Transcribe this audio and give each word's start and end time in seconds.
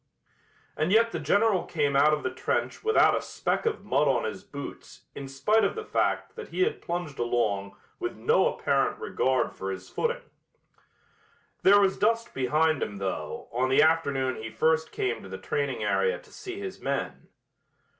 And 0.75 0.91
yet 0.91 1.11
the 1.11 1.19
general 1.19 1.63
came 1.63 1.95
out 1.95 2.11
of 2.11 2.23
the 2.23 2.33
trench 2.33 2.83
without 2.83 3.15
a 3.15 3.21
speck 3.21 3.67
of 3.67 3.85
mud 3.85 4.07
on 4.07 4.23
his 4.23 4.43
boots 4.43 5.03
in 5.13 5.27
spite 5.27 5.63
of 5.63 5.75
the 5.75 5.85
fact 5.85 6.35
that 6.35 6.47
he 6.47 6.61
had 6.63 6.81
plunged 6.81 7.19
along 7.19 7.75
with 7.99 8.15
no 8.15 8.51
apparent 8.51 8.97
regard 8.97 9.53
for 9.53 9.69
his 9.69 9.91
footing. 9.91 10.23
There 11.61 11.79
was 11.79 11.99
dust 11.99 12.33
behind 12.33 12.81
him, 12.81 12.97
though, 12.97 13.47
on 13.51 13.69
the 13.69 13.83
afternoon 13.83 14.37
he 14.37 14.49
first 14.49 14.91
came 14.91 15.21
to 15.21 15.29
the 15.29 15.37
training 15.37 15.83
area 15.83 16.17
to 16.17 16.31
see 16.33 16.59
his 16.59 16.81
men. 16.81 17.27